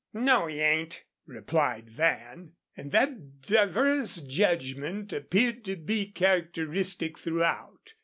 [0.15, 2.53] "No, he ain't," replied Van.
[2.75, 7.93] And that diverse judgment appeared to be characteristic throughout.